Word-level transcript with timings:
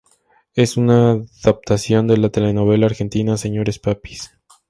Es 0.55 0.77
una 0.77 1.23
adaptación 1.43 2.07
de 2.07 2.17
la 2.17 2.29
telenovela 2.31 2.87
argentina 2.87 3.37
"Señores 3.37 3.77
papis". 3.77 4.31